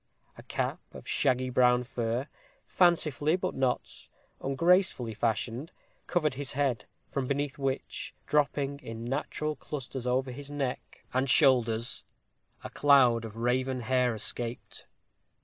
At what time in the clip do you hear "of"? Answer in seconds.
0.93-1.07, 13.25-13.37